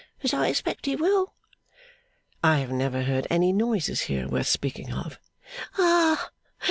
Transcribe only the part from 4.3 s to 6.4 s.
speaking of.' 'Ah!